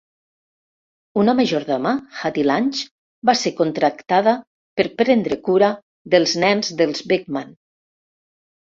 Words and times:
Una 1.23 1.35
majordoma, 1.39 1.91
Hattie 2.21 2.47
Lange, 2.51 2.87
va 3.31 3.37
ser 3.43 3.53
contractada 3.61 4.35
per 4.81 4.89
prendre 5.03 5.41
cura 5.51 5.71
dels 6.17 6.39
nens 6.47 6.75
dels 6.83 7.09
Beckman. 7.15 7.59